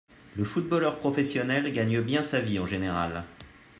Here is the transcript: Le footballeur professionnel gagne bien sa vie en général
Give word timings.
Le 0.35 0.43
footballeur 0.43 0.97
professionnel 0.97 1.71
gagne 1.71 2.01
bien 2.01 2.23
sa 2.23 2.39
vie 2.39 2.57
en 2.57 2.65
général 2.65 3.23